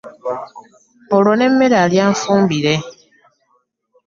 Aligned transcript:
Olwo 1.15 1.33
n’emmere 1.35 1.77
alya 1.83 2.05
nfumbire. 2.13 2.73